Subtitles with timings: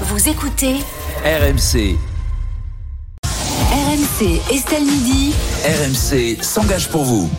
[0.00, 0.74] Vous écoutez
[1.24, 1.96] RMC,
[3.70, 5.32] RMC Estelle Midi.
[5.64, 7.30] RMC s'engage pour vous.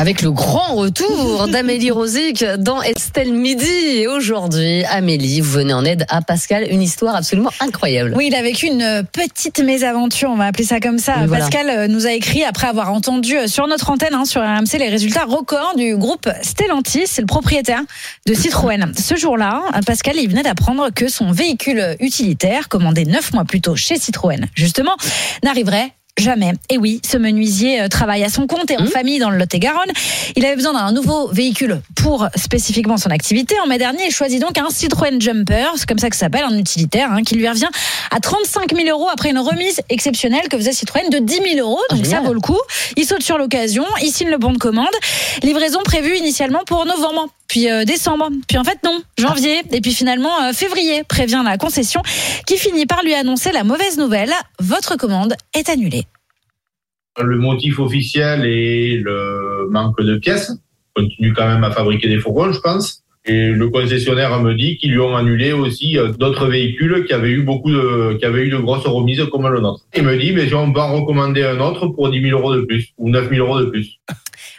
[0.00, 3.66] Avec le grand retour d'Amélie Rosic dans Estelle Midi.
[3.66, 6.68] Et aujourd'hui, Amélie, vous venez en aide à Pascal.
[6.70, 8.14] Une histoire absolument incroyable.
[8.16, 11.16] Oui, il a vécu une petite mésaventure, on va appeler ça comme ça.
[11.18, 11.44] Oui, voilà.
[11.46, 14.78] Pascal euh, nous a écrit après avoir entendu euh, sur notre antenne, hein, sur RMC,
[14.78, 17.82] les résultats records du groupe Stellantis, le propriétaire
[18.24, 18.92] de Citroën.
[18.96, 23.74] Ce jour-là, Pascal, il venait d'apprendre que son véhicule utilitaire, commandé neuf mois plus tôt
[23.74, 24.94] chez Citroën, justement,
[25.42, 26.52] n'arriverait Jamais.
[26.68, 28.88] Et oui, ce menuisier euh, travaille à son compte et en Mmh.
[28.88, 29.90] famille dans le Lot-et-Garonne.
[30.36, 33.54] Il avait besoin d'un nouveau véhicule pour spécifiquement son activité.
[33.64, 36.44] En mai dernier, il choisit donc un Citroën Jumper, c'est comme ça que ça s'appelle,
[36.44, 37.68] un utilitaire, hein, qui lui revient
[38.10, 41.80] à 35 000 euros après une remise exceptionnelle que faisait Citroën de 10 000 euros.
[41.90, 42.58] Donc Ah, ça vaut le coup.
[42.96, 44.86] Il saute sur l'occasion, il signe le bon de commande.
[45.42, 49.92] Livraison prévue initialement pour novembre, puis euh, décembre, puis en fait non, janvier, et puis
[49.92, 52.02] finalement euh, février, prévient la concession,
[52.46, 54.32] qui finit par lui annoncer la mauvaise nouvelle.
[54.60, 56.04] Votre commande est annulée.
[57.20, 60.52] Le motif officiel est le manque de pièces.
[60.96, 62.97] On continue quand même à fabriquer des fourgons, je pense.
[63.28, 67.28] Et le concessionnaire me dit qu'ils lui ont annulé aussi euh, d'autres véhicules qui avaient
[67.30, 69.82] eu beaucoup de, qui avaient eu de grosses remises comme le nôtre.
[69.94, 72.54] Il me dit, mais si on va en recommander un autre pour 10 000 euros
[72.56, 74.00] de plus ou 9 000 euros de plus.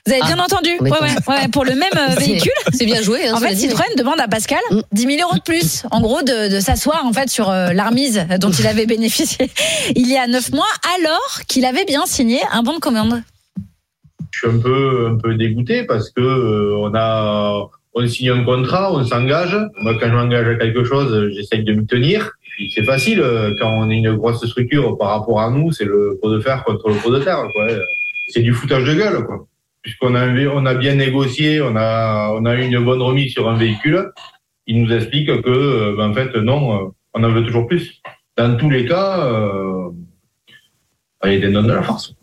[0.06, 2.86] Vous avez Ah, bien entendu mais ouais, ouais, ouais, Pour le même euh, véhicule C'est
[2.86, 3.28] bien joué.
[3.28, 4.82] Hein, en fait, dit, Citroën demande à Pascal Mm.
[4.92, 5.84] 10 000 euros de plus.
[5.90, 9.50] En gros, de, de s'asseoir en fait sur euh, l'armise dont il avait bénéficié
[9.96, 13.24] il y a 9 mois, alors qu'il avait bien signé un bon de commande.
[14.32, 17.68] Je suis un peu, un peu dégoûté parce que euh, on a,
[18.00, 19.58] on signe un contrat, on s'engage.
[19.82, 22.32] Moi, quand je m'engage à quelque chose, j'essaye de m'y tenir.
[22.74, 23.24] C'est facile
[23.60, 26.64] quand on est une grosse structure par rapport à nous, c'est le pot de fer
[26.66, 27.44] contre le pot de terre.
[28.30, 29.48] C'est du foutage de gueule, quoi.
[29.82, 33.50] Puisqu'on a, on a bien négocié, on a, on a eu une bonne remise sur
[33.50, 34.12] un véhicule.
[34.68, 38.02] Il nous explique que, euh, ben, en fait, non, euh, on en veut toujours plus.
[38.38, 39.90] Dans tous les cas, euh,
[41.26, 42.14] il y a des de la farce.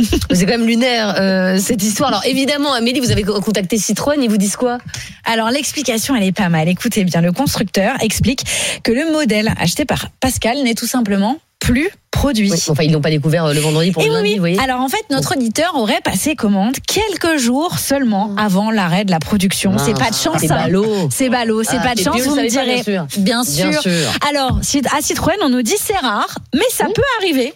[0.32, 2.08] C'est quand même lunaire euh, cette histoire.
[2.10, 4.22] Alors évidemment, Amélie, vous avez co- contacté Citroën.
[4.22, 4.78] Ils vous disent quoi?
[5.24, 6.68] Alors l'explication, elle est pas mal.
[6.68, 8.44] Écoutez bien, le constructeur explique
[8.82, 12.50] que le modèle acheté par Pascal n'est tout simplement plus produit.
[12.50, 14.34] Oui, Enfin, ils l'ont pas découvert euh, le vendredi pour Et le lundi, oui.
[14.34, 14.58] vous voyez.
[14.60, 19.18] Alors en fait, notre auditeur aurait passé commande quelques jours seulement avant l'arrêt de la
[19.18, 19.76] production.
[19.78, 20.32] C'est pas de chance.
[20.36, 20.56] Ah, C'est hein.
[20.62, 21.08] ballot.
[21.10, 22.82] C'est ballot, c'est Ah, pas de chance, vous le me direz.
[22.82, 23.06] bien sûr.
[23.18, 23.90] Bien Bien sûr.
[24.28, 24.58] Alors,
[24.96, 26.92] à Citroën, on nous dit c'est rare, mais ça Mmh.
[26.94, 27.52] peut arriver.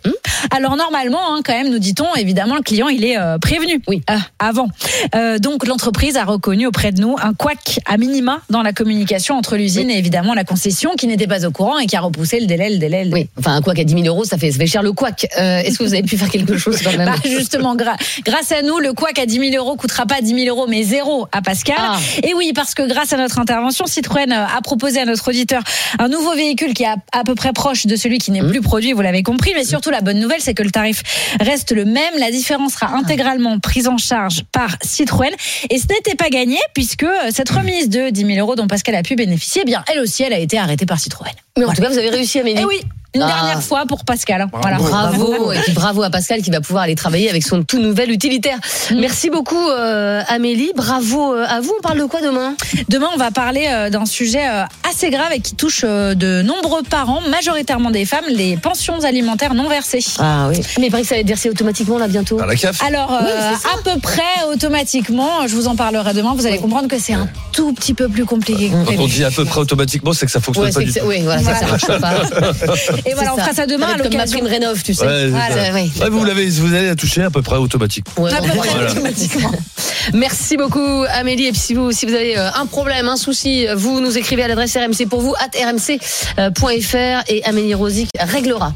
[0.51, 4.03] Alors normalement, hein, quand même, nous dit-on, évidemment, le client, il est euh, prévenu Oui.
[4.11, 4.69] euh, avant.
[5.15, 9.37] Euh, donc l'entreprise a reconnu auprès de nous un couac à minima dans la communication
[9.37, 12.41] entre l'usine et évidemment la concession qui n'était pas au courant et qui a repoussé
[12.41, 13.05] le délai, le délai.
[13.05, 13.23] le délai.
[13.23, 15.27] Oui, enfin un couac à 10 000 euros, ça fait, ça fait cher le couac.
[15.39, 18.53] Euh, Est-ce que vous avez pu faire quelque chose quand même Bah, justement, gra- grâce
[18.53, 21.27] à nous, le couac à 10 000 euros coûtera pas 10 000 euros, mais zéro
[21.33, 21.77] à Pascal.
[21.79, 21.99] Ah.
[22.23, 25.63] Et oui, parce que grâce à notre intervention, Citroën euh, a proposé à notre auditeur
[25.99, 28.51] un nouveau véhicule qui est à, à peu près proche de celui qui n'est Mmh.
[28.51, 29.53] plus produit, vous l'avez compris.
[29.55, 31.03] Mais surtout, la bonne nouvelle, c'est que le tarif
[31.41, 32.15] reste le même.
[32.19, 35.33] La différence sera intégralement prise en charge par Citroën.
[35.71, 38.95] Et ce n'était pas gagné, puisque euh, cette remise de 10 000 euros dont Pascal
[38.95, 41.33] a pu bénéficier, eh bien, elle aussi, elle a été arrêtée par Citroën.
[41.59, 42.61] Mais en tout cas, vous avez réussi, Amélie.
[42.61, 42.81] Et oui,
[43.15, 43.27] une Ah.
[43.27, 44.41] dernière fois pour Pascal.
[44.43, 44.49] hein.
[44.53, 44.77] Voilà.
[44.79, 48.11] Bravo, et puis bravo à Pascal qui va pouvoir aller travailler avec son tout nouvel
[48.11, 48.59] utilitaire.
[48.97, 51.73] Merci beaucoup euh, Amélie, bravo euh, à vous.
[51.79, 52.55] On parle de quoi demain?
[52.89, 56.43] Demain, on va parler euh, d'un sujet euh, assez grave et qui touche euh, de
[56.43, 60.05] nombreux parents, majoritairement des femmes, les pensions alimentaires non versées.
[60.19, 60.61] Ah oui.
[60.79, 62.37] Mais il paraît que ça va être versé automatiquement là bientôt.
[62.37, 62.83] Par la CAF?
[62.83, 64.23] Alors, euh, Oui, à peu près
[64.53, 68.09] automatiquement, je vous en parlerai demain, vous allez comprendre que c'est un tout petit peu
[68.09, 70.73] plus compliqué que Quand on dit à peu près automatiquement, c'est que ça fonctionne Ouais,
[70.73, 71.01] pas du tout.
[71.05, 72.15] oui, voilà, ça, ça marche pas.
[73.07, 74.39] Et voilà, on fera ça demain à comme ma l'occasion.
[74.41, 75.05] prime rénov, tu sais.
[75.07, 75.73] Ouais, Voilà.
[75.73, 78.25] Ouais, Ouais, vous l'avez, vous allez la toucher à peu près automatiquement.
[78.25, 78.91] ouais, À peu bon, près voilà.
[78.93, 79.53] automatiquement.
[80.13, 81.47] Merci beaucoup Amélie.
[81.47, 84.43] Et puis si vous, si vous avez euh, un problème, un souci, vous nous écrivez
[84.43, 88.75] à l'adresse rmc pour vous at rmc.fr et Amélie Rosic réglera